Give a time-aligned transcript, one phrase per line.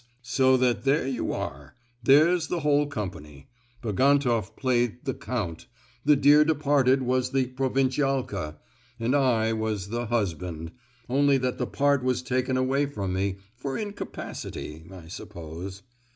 [0.23, 3.49] So that there you are—there's the whole company.
[3.83, 5.67] Bagantoff played the 'count,'
[6.03, 8.55] the dear departed was the 'Provincialka,'
[8.99, 10.71] and I was the 'husband,'
[11.07, 15.83] only that the part was taken away from me, for incapacity, I suppose!"